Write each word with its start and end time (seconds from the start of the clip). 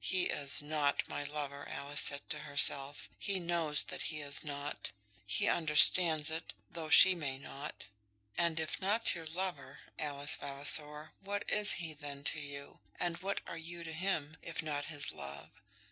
"He 0.00 0.24
is 0.24 0.60
not 0.60 1.04
my 1.08 1.22
lover," 1.22 1.64
Alice 1.68 2.00
said 2.00 2.28
to 2.30 2.40
herself. 2.40 3.08
"He 3.16 3.38
knows 3.38 3.84
that 3.84 4.02
he 4.10 4.20
is 4.20 4.42
not. 4.42 4.90
He 5.24 5.46
understands 5.48 6.30
it, 6.30 6.52
though 6.68 6.88
she 6.88 7.14
may 7.14 7.38
not." 7.38 7.86
And 8.36 8.58
if 8.58 8.80
not 8.80 9.14
your 9.14 9.26
lover, 9.28 9.78
Alice 9.96 10.34
Vavasor, 10.34 11.12
what 11.20 11.48
is 11.48 11.74
he 11.74 11.92
then 11.94 12.24
to 12.24 12.40
you? 12.40 12.80
And 12.98 13.18
what 13.18 13.40
are 13.46 13.56
you 13.56 13.84
to 13.84 13.92
him, 13.92 14.36
if 14.42 14.64
not 14.64 14.86
his 14.86 15.12
love? 15.12 15.50